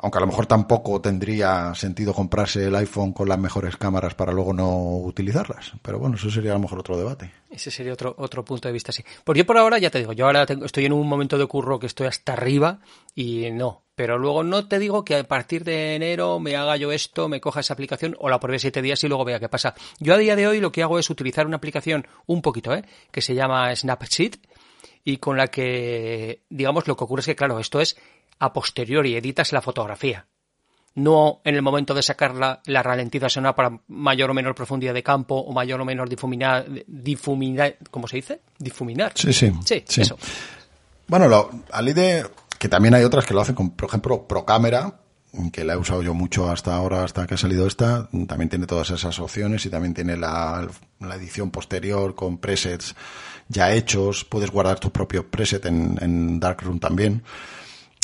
[0.00, 4.32] Aunque a lo mejor tampoco tendría sentido comprarse el iPhone con las mejores cámaras para
[4.32, 5.72] luego no utilizarlas.
[5.82, 7.32] Pero bueno, eso sería a lo mejor otro debate.
[7.50, 9.02] Ese sería otro, otro punto de vista, sí.
[9.24, 11.46] Pues yo por ahora, ya te digo, yo ahora tengo- estoy en un momento de
[11.46, 12.78] curro que estoy hasta arriba
[13.14, 13.82] y no.
[13.96, 17.40] Pero luego no te digo que a partir de enero me haga yo esto, me
[17.40, 19.74] coja esa aplicación o la pruebe siete días y luego vea qué pasa.
[19.98, 22.84] Yo a día de hoy lo que hago es utilizar una aplicación un poquito, ¿eh?
[23.10, 24.36] Que se llama Snapseed
[25.02, 27.96] y con la que, digamos, lo que ocurre es que, claro, esto es
[28.38, 30.26] a posteriori, editas la fotografía.
[30.94, 35.02] No en el momento de sacarla, la ralentiza sonora para mayor o menor profundidad de
[35.02, 38.40] campo o mayor o menor difuminar, difuminar ¿cómo se dice?
[38.58, 39.12] Difuminar.
[39.14, 39.52] Sí, sí.
[39.64, 40.00] Sí, sí.
[40.00, 40.18] eso.
[41.06, 42.24] Bueno, lo, Alide,
[42.58, 45.00] que también hay otras que lo hacen con, por ejemplo, Procámara,
[45.52, 48.66] que la he usado yo mucho hasta ahora, hasta que ha salido esta, también tiene
[48.66, 50.66] todas esas opciones y también tiene la,
[51.00, 52.94] la edición posterior con presets
[53.48, 57.22] ya hechos, puedes guardar tu propio preset en, en Darkroom también.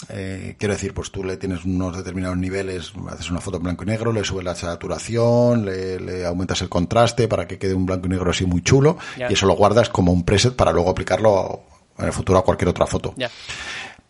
[0.09, 3.85] Eh, quiero decir, pues tú le tienes unos determinados niveles, haces una foto en blanco
[3.85, 7.87] y negro, le subes la saturación, le, le aumentas el contraste para que quede un
[7.87, 10.91] blanco y negro así muy chulo, y eso lo guardas como un preset para luego
[10.91, 11.63] aplicarlo
[11.99, 13.15] en el futuro a cualquier otra foto.
[13.17, 13.31] Ya.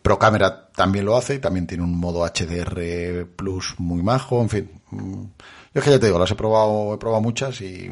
[0.01, 4.71] Procamera también lo hace y también tiene un modo HDR Plus muy majo, en fin.
[4.91, 5.29] Yo
[5.73, 7.89] es que ya te digo, las he probado, he probado muchas y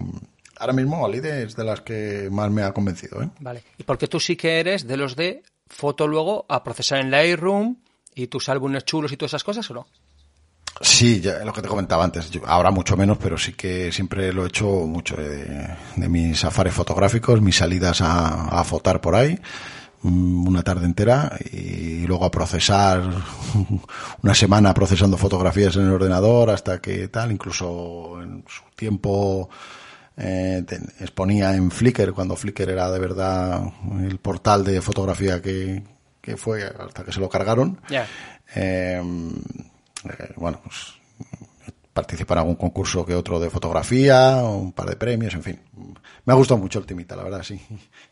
[0.58, 3.30] ahora mismo Alide es de las que más me ha convencido, ¿eh?
[3.40, 3.64] Vale.
[3.78, 7.78] Y porque tú sí que eres de los de foto luego a procesar en Lightroom
[8.16, 9.88] y tus álbumes chulos y todas esas cosas, ¿o no?
[10.82, 14.34] Sí, ya lo que te comentaba antes, yo- ahora mucho menos, pero sí que siempre
[14.34, 19.16] lo he hecho mucho de, de mis safares fotográficos, mis salidas a, a fotar por
[19.16, 19.40] ahí,
[20.02, 23.04] mm, una tarde entera y luego a procesar
[24.24, 29.50] una semana procesando fotografías en el ordenador hasta que tal, incluso en su tiempo
[30.18, 33.62] eh, te- exponía en Flickr, cuando Flickr era de verdad
[34.02, 35.84] el portal de fotografía que,
[36.24, 37.80] que fue hasta que se lo cargaron.
[37.90, 38.08] Ya.
[38.56, 39.02] Eh,
[40.06, 40.94] eh, bueno, pues
[41.92, 45.60] participar en algún concurso que otro de fotografía, un par de premios, en fin.
[46.26, 47.62] Me ha gustado mucho el Timita, la verdad, sí.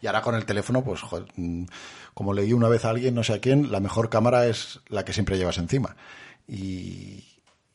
[0.01, 1.65] Y ahora con el teléfono, pues, joder, mm,
[2.13, 5.05] como leí una vez a alguien, no sé a quién, la mejor cámara es la
[5.05, 5.95] que siempre llevas encima.
[6.47, 7.23] Y,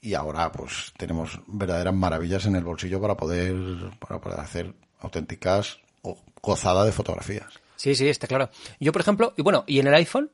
[0.03, 3.57] y ahora, pues, tenemos verdaderas maravillas en el bolsillo para poder,
[3.99, 7.66] para poder hacer auténticas o gozada de fotografías.
[7.77, 8.51] Sí, sí, está claro.
[8.81, 10.31] Yo, por ejemplo, y bueno, y en el iPhone,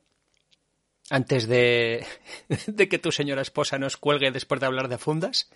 [1.10, 2.06] antes de,
[2.66, 5.50] de que tu señora esposa nos cuelgue después de hablar de fundas,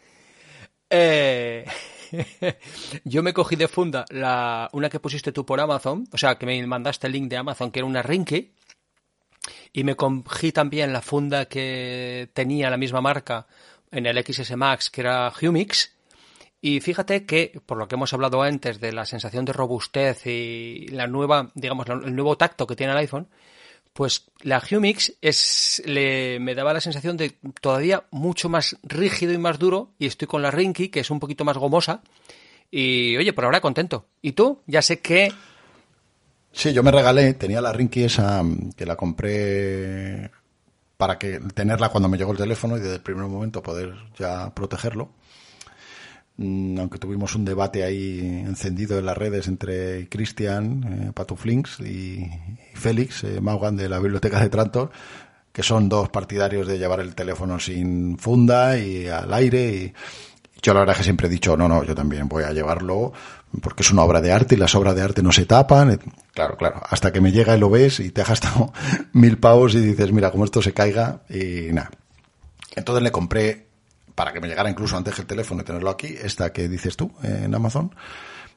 [0.91, 1.65] eh,
[3.05, 6.47] yo me cogí de funda la, una que pusiste tú por Amazon, o sea, que
[6.47, 8.53] me mandaste el link de Amazon, que era una Rinky,
[9.73, 13.47] Y me cogí también la funda que tenía la misma marca
[13.91, 15.96] en el XS Max, que era Humix.
[16.61, 20.89] Y fíjate que, por lo que hemos hablado antes de la sensación de robustez y
[20.89, 23.29] la nueva, digamos, el nuevo tacto que tiene el iPhone,
[23.93, 29.39] pues la Humix es, le, me daba la sensación de todavía mucho más rígido y
[29.39, 29.93] más duro.
[29.99, 32.03] Y estoy con la Rinky, que es un poquito más gomosa.
[32.71, 34.07] Y oye, por ahora contento.
[34.21, 34.63] ¿Y tú?
[34.67, 35.33] Ya sé que
[36.57, 38.43] Sí, yo me regalé, tenía la Rinky esa
[38.75, 40.31] que la compré
[40.97, 44.55] para que tenerla cuando me llegó el teléfono y desde el primer momento poder ya
[44.55, 45.11] protegerlo.
[46.39, 52.29] Mm, Aunque tuvimos un debate ahí encendido en las redes entre Cristian, eh, Patuflinks y,
[52.75, 54.91] Félix, eh, Maugan de la Biblioteca de Trantor,
[55.53, 59.73] que son dos partidarios de llevar el teléfono sin funda y al aire.
[59.73, 59.93] Y
[60.61, 63.13] yo la verdad que siempre he dicho, no, no, yo también voy a llevarlo
[63.63, 65.99] porque es una obra de arte y las obras de arte no se tapan.
[66.35, 68.73] Claro, claro, hasta que me llega y lo ves y te has gastado
[69.15, 71.91] mil pavos y dices, mira, como esto se caiga y nada.
[72.75, 73.66] Entonces le compré,
[74.17, 77.13] para que me llegara incluso antes el teléfono y tenerlo aquí, esta que dices tú
[77.23, 77.95] eh, en Amazon,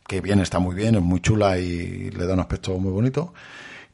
[0.07, 3.33] que bien, está muy bien, es muy chula y le da un aspecto muy bonito.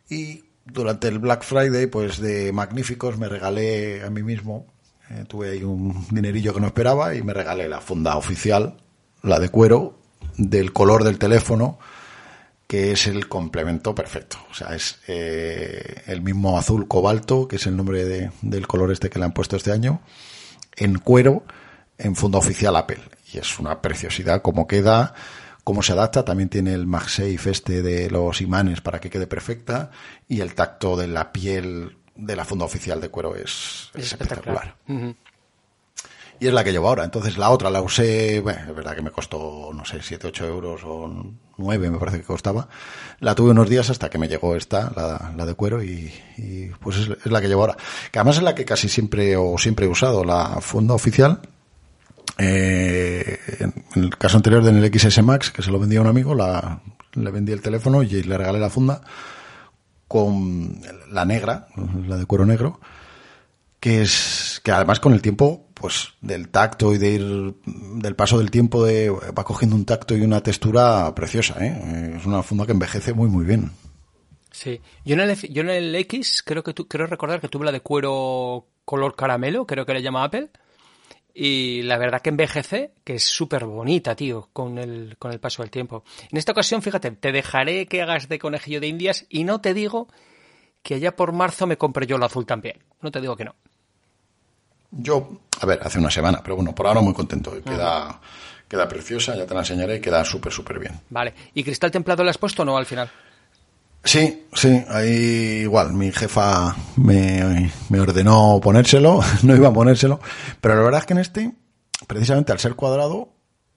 [0.10, 4.66] Y durante el Black Friday, pues de magníficos, me regalé a mí mismo,
[5.10, 8.78] eh, tuve ahí un dinerillo que no esperaba y me regalé la funda oficial,
[9.24, 10.00] la de cuero,
[10.38, 11.78] del color del teléfono,
[12.68, 14.38] que es el complemento perfecto.
[14.50, 18.92] O sea, es eh, el mismo azul cobalto, que es el nombre de- del color
[18.92, 20.02] este que le han puesto este año,
[20.78, 21.44] en cuero,
[21.98, 23.02] en funda oficial Apple.
[23.34, 25.14] Y es una preciosidad como queda,
[25.64, 26.26] cómo se adapta.
[26.26, 29.92] También tiene el MagSafe este de los imanes para que quede perfecta.
[30.28, 34.76] Y el tacto de la piel de la funda oficial de cuero es, es espectacular.
[36.40, 37.04] Y es la que llevo ahora.
[37.04, 40.48] Entonces la otra la usé, bueno, es verdad que me costó, no sé, 7, 8
[40.48, 42.68] euros o 9 me parece que costaba.
[43.20, 46.12] La tuve unos días hasta que me llegó esta, la, la de cuero, y,
[46.82, 47.78] pues es, la que llevo ahora.
[48.12, 51.40] Que además es la que casi siempre o siempre he usado, la funda oficial.
[52.38, 56.08] Eh, en en el caso anterior del XS Max, que se lo vendía a un
[56.08, 56.82] amigo, la,
[57.14, 59.02] le vendí el teléfono y le regalé la funda
[60.08, 61.68] con la negra,
[62.08, 62.80] la de cuero negro,
[63.80, 68.40] que es que además con el tiempo pues del tacto y de ir del paso
[68.40, 72.16] del tiempo de va cogiendo un tacto y una textura preciosa ¿eh?
[72.18, 73.72] Es una funda que envejece muy muy bien
[74.56, 74.80] Sí.
[75.04, 77.74] Yo en, el, yo en el X creo que tu, creo recordar que tuve la
[77.74, 80.50] de cuero color caramelo, creo que le llama Apple.
[81.34, 85.62] Y la verdad que envejece, que es súper bonita, tío, con el, con el paso
[85.62, 86.06] del tiempo.
[86.32, 89.74] En esta ocasión, fíjate, te dejaré que hagas de conejillo de indias y no te
[89.74, 90.08] digo
[90.82, 92.82] que allá por marzo me compré yo el azul también.
[93.02, 93.56] No te digo que no.
[94.96, 98.20] Yo a ver hace una semana pero bueno por ahora muy contento queda
[98.68, 101.34] queda preciosa ya te la enseñaré y queda súper súper bien Vale.
[101.54, 103.10] ¿Y cristal templado le has puesto o no al final?
[104.04, 110.20] Sí, sí, ahí igual, mi jefa me, me ordenó ponérselo, no iba a ponérselo,
[110.62, 111.52] pero la verdad es que en este,
[112.06, 113.30] precisamente al ser cuadrado,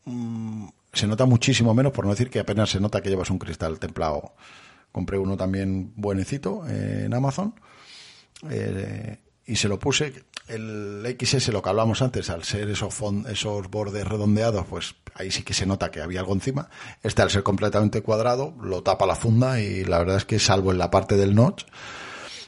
[0.05, 3.39] mm, se nota muchísimo menos, por no decir que apenas se nota que llevas un
[3.39, 4.35] cristal templado.
[4.93, 7.55] Compré uno también buenecito eh, en Amazon
[8.51, 10.25] eh, y se lo puse.
[10.49, 15.31] El XS, lo que hablamos antes, al ser esos, fon- esos bordes redondeados, pues ahí
[15.31, 16.69] sí que se nota que había algo encima.
[17.03, 20.73] Este, al ser completamente cuadrado, lo tapa la funda y la verdad es que, salvo
[20.73, 21.65] en la parte del notch,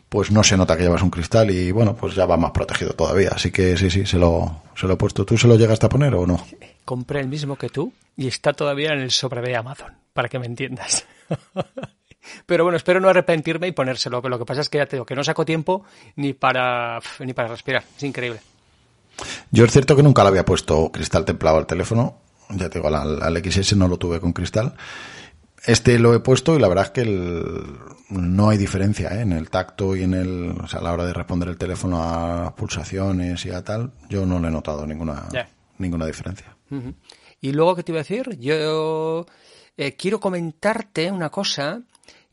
[0.08, 2.92] pues no se nota que llevas un cristal y bueno, pues ya va más protegido
[2.94, 3.30] todavía.
[3.32, 5.24] Así que sí, sí, se lo, se lo he puesto.
[5.24, 6.44] ¿Tú se lo llegaste a poner o no?
[6.84, 10.38] Compré el mismo que tú y está todavía en el sobre de Amazon, para que
[10.38, 11.04] me entiendas.
[12.46, 14.20] Pero bueno, espero no arrepentirme y ponérselo.
[14.22, 15.84] Pero lo que pasa es que ya te digo que no saco tiempo
[16.16, 17.84] ni para ni para respirar.
[17.96, 18.40] Es increíble.
[19.50, 22.16] Yo es cierto que nunca le había puesto cristal templado al teléfono.
[22.50, 24.74] Ya te digo, al, al XS no lo tuve con cristal.
[25.66, 27.76] Este lo he puesto y la verdad es que el-
[28.08, 29.20] no hay diferencia ¿eh?
[29.20, 32.02] en el tacto y en el, o sea, a la hora de responder el teléfono
[32.02, 33.92] a pulsaciones y a tal.
[34.08, 35.28] Yo no le he notado ninguna,
[35.78, 36.56] ninguna diferencia.
[37.42, 38.38] Y luego, ¿qué te iba a decir?
[38.40, 39.26] Yo
[39.76, 41.82] eh, quiero comentarte una cosa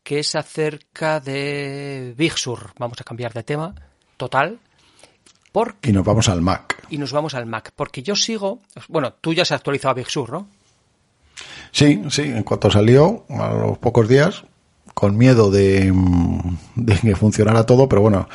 [0.07, 2.71] que es acerca de Big Sur.
[2.79, 3.75] Vamos a cambiar de tema
[4.15, 4.57] total.
[5.51, 6.81] Porque Y nos vamos al Mac.
[6.89, 7.73] y nos vamos al Mac.
[7.75, 8.61] Porque yo sigo.
[8.87, 10.47] Bueno, tú ya has actualizado a Big Sur, ¿no?
[11.73, 14.45] Sí, sí, en cuanto salió, a los pocos días,
[14.93, 15.93] con miedo de,
[16.75, 18.29] de que funcionara todo, pero bueno,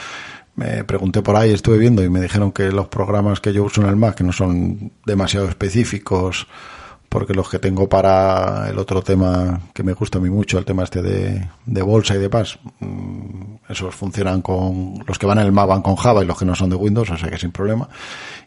[0.57, 3.81] me pregunté por ahí, estuve viendo y me dijeron que los programas que yo uso
[3.81, 6.47] en el Mac, que no son demasiado específicos,
[7.13, 10.65] porque los que tengo para el otro tema que me gusta a mí mucho, el
[10.65, 15.39] tema este de, de bolsa y de paz, mm, esos funcionan con, los que van
[15.39, 17.29] en el Mac van con Java y los que no son de Windows, o sea
[17.29, 17.87] que sin problema.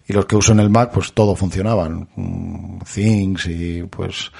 [0.07, 4.31] Y los que uso en el Mac, pues todo funcionaban, mm, Things y pues,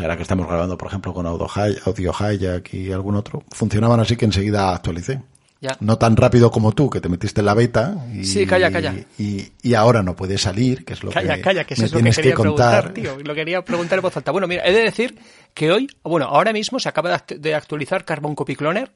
[0.00, 4.26] ahora que estamos grabando, por ejemplo, con Audio Hijack y algún otro, funcionaban así que
[4.26, 5.22] enseguida actualicé.
[5.62, 5.76] Ya.
[5.80, 7.96] No tan rápido como tú, que te metiste en la beta.
[8.12, 8.94] Y, Sí, calla, calla.
[9.18, 11.86] Y, y ahora no puedes salir, que es lo Calla, que calla, que eso me
[11.86, 12.92] es lo que tienes quería que contar.
[12.92, 13.24] preguntar, tío.
[13.24, 14.32] Lo quería preguntar en voz alta.
[14.32, 15.18] Bueno, mira, he de decir
[15.54, 18.92] que hoy, bueno, ahora mismo se acaba de act- de actualizar Carbon Copy Cloner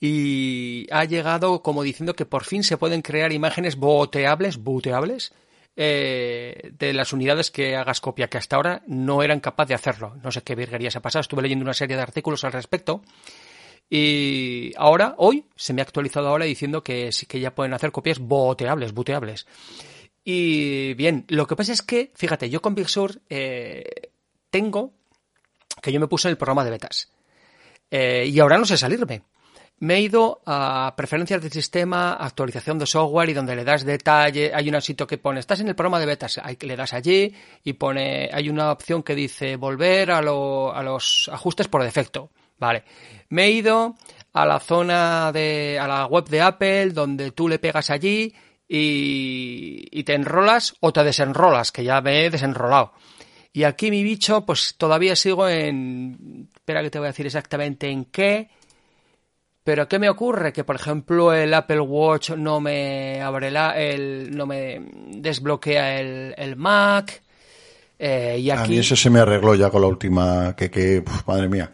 [0.00, 5.32] y ha llegado como diciendo que por fin se pueden crear imágenes boteables, boteables,
[5.76, 10.16] eh, de las unidades que hagas copia, que hasta ahora no eran capaces de hacerlo.
[10.22, 13.02] No sé qué virguerías ha pasado, estuve leyendo una serie de artículos al respecto.
[13.88, 17.92] Y ahora, hoy, se me ha actualizado ahora diciendo que sí que ya pueden hacer
[17.92, 19.46] copias boteables, buteables.
[20.24, 24.10] Y bien, lo que pasa es que, fíjate, yo con Big Sur eh,
[24.50, 24.92] tengo
[25.82, 27.10] que yo me puse en el programa de betas.
[27.90, 29.22] Eh, y ahora no sé salirme.
[29.80, 34.52] Me he ido a preferencias del sistema, actualización de software y donde le das detalle,
[34.54, 37.72] hay un sitio que pone, estás en el programa de betas, le das allí y
[37.72, 42.30] pone, hay una opción que dice volver a, lo- a los ajustes por defecto.
[42.58, 42.84] Vale.
[43.30, 43.96] Me he ido
[44.32, 48.34] a la zona de, a la web de Apple donde tú le pegas allí
[48.68, 52.92] y, y te enrolas o te desenrolas, que ya me he desenrolado.
[53.52, 56.48] Y aquí mi bicho, pues todavía sigo en.
[56.54, 58.48] Espera que te voy a decir exactamente en qué.
[59.64, 60.52] Pero ¿qué me ocurre?
[60.52, 66.34] Que por ejemplo el Apple Watch no me abre la, el, no me desbloquea el,
[66.36, 67.22] el Mac.
[67.98, 68.78] eh, y A mí aquí.
[68.78, 71.70] eso se me arregló ya con la última, que, que uf, madre mía,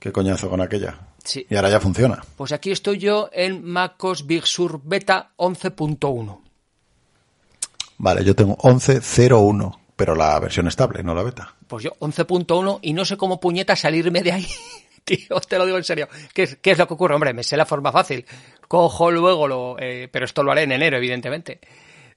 [0.00, 0.98] qué coñazo con aquella.
[1.22, 1.46] Sí.
[1.48, 2.24] Y ahora ya funciona.
[2.36, 6.40] Pues aquí estoy yo en MacOS Big Sur Beta 11.1.
[7.98, 11.54] Vale, yo tengo 11.01, pero la versión estable, no la beta.
[11.68, 14.46] Pues yo 11.1 y no sé cómo puñeta salirme de ahí.
[15.04, 16.08] Tío, te lo digo en serio.
[16.32, 17.14] ¿Qué es, qué es lo que ocurre?
[17.14, 18.24] Hombre, me sé la forma fácil.
[18.66, 19.76] Cojo luego lo...
[19.78, 21.60] eh, pero esto lo haré en enero, evidentemente.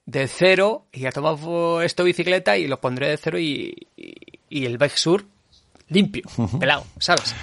[0.06, 1.36] De cero y a tomar
[1.82, 4.14] esto bicicleta y lo pondré de cero y, y,
[4.48, 5.26] y el Bike Sur
[5.88, 6.24] limpio,
[6.58, 7.34] pelado, ¿sabes?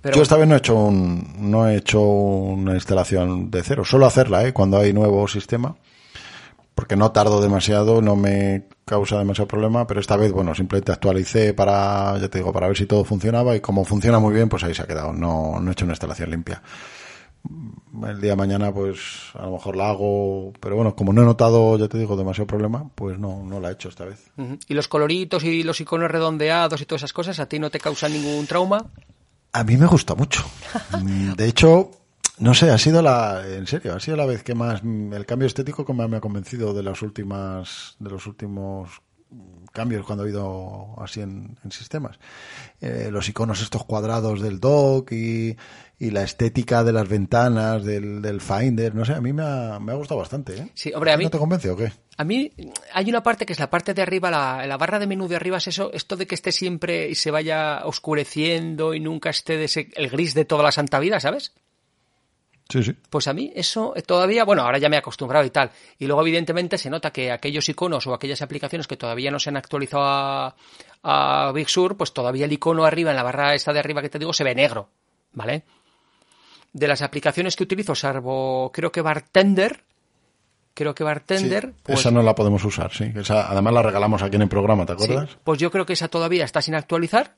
[0.00, 3.84] Pero Yo esta vez no he hecho un, no he hecho una instalación de cero,
[3.84, 4.52] solo hacerla, ¿eh?
[4.52, 5.76] cuando hay nuevo sistema,
[6.74, 11.54] porque no tardo demasiado, no me causa demasiado problema, pero esta vez, bueno, simplemente actualicé
[11.54, 14.64] para, ya te digo, para ver si todo funcionaba y como funciona muy bien, pues
[14.64, 16.62] ahí se ha quedado, no, no he hecho una instalación limpia.
[17.48, 18.98] El día de mañana, pues
[19.34, 22.46] a lo mejor la hago, pero bueno, como no he notado, ya te digo, demasiado
[22.46, 24.30] problema, pues no, no la he hecho esta vez.
[24.68, 27.80] Y los coloritos y los iconos redondeados y todas esas cosas, ¿a ti no te
[27.80, 28.86] causan ningún trauma?
[29.52, 30.44] A mí me gusta mucho.
[31.36, 31.90] De hecho,
[32.38, 35.46] no sé, ha sido la, en serio, ha sido la vez que más, el cambio
[35.46, 39.02] estético que más me ha convencido de las últimas, de los últimos
[39.72, 42.18] cambios cuando ha habido así en, en sistemas.
[42.80, 45.56] Eh, los iconos estos cuadrados del dock y,
[46.00, 49.78] y la estética de las ventanas, del, del Finder, no sé, a mí me ha,
[49.78, 50.56] me ha gustado bastante.
[50.56, 50.68] ¿eh?
[50.74, 51.92] Sí, hombre, a mí- ¿No te convence o qué?
[52.16, 52.50] A mí
[52.92, 55.36] hay una parte que es la parte de arriba, la, la barra de menú de
[55.36, 59.56] arriba, es eso, esto de que esté siempre y se vaya oscureciendo y nunca esté
[59.58, 61.52] de ese- el gris de toda la santa vida, ¿sabes?
[62.70, 62.94] Sí, sí.
[63.10, 65.70] Pues a mí eso eh, todavía, bueno, ahora ya me he acostumbrado y tal.
[65.98, 69.50] Y luego evidentemente se nota que aquellos iconos o aquellas aplicaciones que todavía no se
[69.50, 70.56] han actualizado a,
[71.02, 74.08] a Big Sur, pues todavía el icono arriba, en la barra esta de arriba que
[74.08, 74.88] te digo, se ve negro,
[75.32, 75.64] ¿vale?
[76.72, 79.82] De las aplicaciones que utilizo, salvo creo que Bartender,
[80.74, 83.12] creo que Bartender, Sí, pues, Esa no la podemos usar, sí.
[83.16, 85.36] Esa, además la regalamos aquí en el programa, ¿te sí, acuerdas?
[85.42, 87.34] pues yo creo que esa todavía está sin actualizar.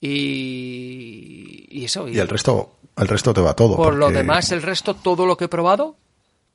[0.00, 2.08] Y, y eso.
[2.08, 3.76] Y el resto, el resto te va todo.
[3.76, 5.96] Por lo demás, el resto, todo lo que he probado,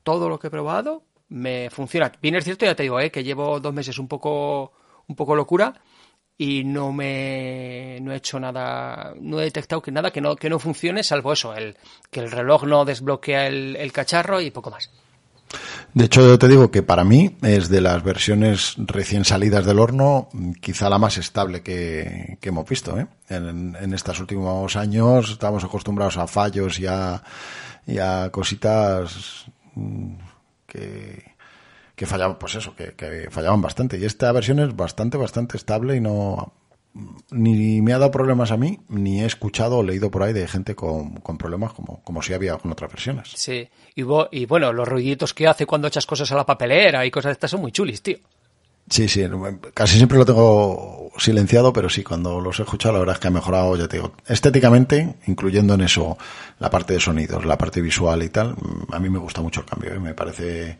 [0.04, 2.12] todo lo que he probado, me funciona.
[2.22, 3.12] Bien es cierto, ya te digo, ¿eh?
[3.12, 4.74] que llevo dos meses un poco,
[5.08, 5.74] un poco locura
[6.42, 10.50] y no me no he hecho nada, no he detectado que nada que no, que
[10.50, 11.78] no funcione, salvo eso, el
[12.10, 14.90] que el reloj no desbloquea el, cacharro y poco más.
[15.94, 19.78] De hecho, yo te digo que para mí es de las versiones recién salidas del
[19.78, 20.30] horno,
[20.62, 22.98] quizá la más estable que, que hemos visto.
[22.98, 23.06] ¿eh?
[23.30, 27.22] En, en estos últimos años estamos acostumbrados a fallos y a,
[27.86, 30.14] y a cositas mm,
[30.66, 31.31] que,
[32.02, 33.96] que fallaban, pues eso, que, que fallaban bastante.
[34.00, 36.52] Y esta versión es bastante, bastante estable y no
[37.30, 40.48] ni me ha dado problemas a mí, ni he escuchado o leído por ahí de
[40.48, 43.30] gente con, con problemas como, como si había con otras versiones.
[43.36, 43.70] Sí.
[43.94, 47.12] Y, bo- y bueno, los ruiditos que hace cuando echas cosas a la papelera y
[47.12, 48.18] cosas de estas son muy chulis, tío.
[48.90, 49.24] Sí, sí,
[49.76, 53.28] casi siempre lo tengo silenciado, pero sí, cuando los he escuchado, la verdad es que
[53.28, 56.18] ha mejorado, ya te digo, estéticamente, incluyendo en eso
[56.58, 58.56] la parte de sonidos, la parte visual y tal,
[58.92, 60.00] a mí me gusta mucho el cambio, ¿eh?
[60.00, 60.78] me parece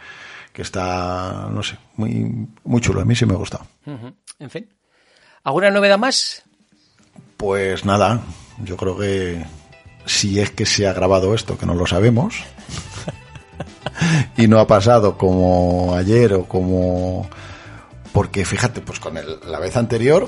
[0.54, 3.62] que está, no sé, muy, muy chulo, a mí sí me gusta.
[3.86, 4.14] Ujú.
[4.40, 4.70] En fin.
[5.44, 6.44] ¿Alguna novedad más?
[7.38, 8.22] Pues nada,
[8.64, 9.44] yo creo que
[10.06, 12.36] si es que se ha grabado esto, que no lo sabemos,
[14.38, 17.30] y no ha pasado como ayer o como...
[18.14, 20.28] Porque fíjate, pues con el- la vez anterior,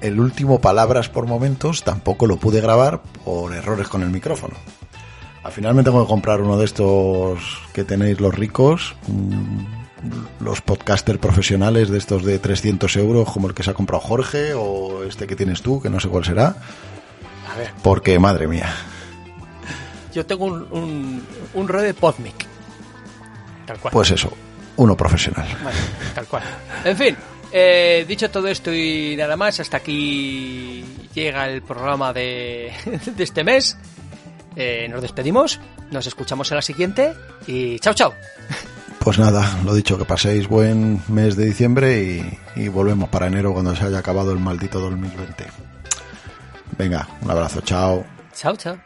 [0.00, 4.54] el último palabras por momentos tampoco lo pude grabar por errores con el micrófono.
[5.42, 10.60] Al final me tengo que comprar uno de estos que tenéis los ricos, mm, los
[10.60, 15.02] podcaster profesionales de estos de 300 euros, como el que se ha comprado Jorge o
[15.04, 16.56] este que tienes tú, que no sé cuál será.
[17.52, 18.72] A ver, Porque, madre mía,
[20.14, 22.46] yo tengo un, un, un Rode Podmic.
[23.66, 23.92] Tal cual.
[23.92, 24.32] pues eso,
[24.76, 25.46] uno profesional.
[25.64, 25.76] Vale,
[26.14, 26.42] tal cual.
[26.84, 27.16] En fin,
[27.52, 30.84] eh, dicho todo esto y nada más, hasta aquí
[31.14, 32.72] llega el programa de,
[33.16, 33.76] de este mes.
[34.62, 35.58] Eh, nos despedimos,
[35.90, 37.14] nos escuchamos en la siguiente
[37.46, 38.12] y chao, chao.
[38.98, 43.54] Pues nada, lo dicho, que paséis buen mes de diciembre y, y volvemos para enero
[43.54, 45.46] cuando se haya acabado el maldito 2020.
[46.76, 48.04] Venga, un abrazo, chao.
[48.34, 48.78] Chao, chao.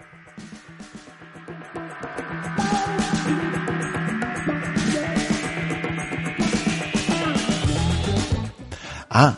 [9.11, 9.37] Ah,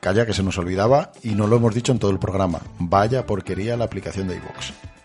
[0.00, 2.60] calla que se nos olvidaba y no lo hemos dicho en todo el programa.
[2.78, 4.91] Vaya porquería la aplicación de iVoox.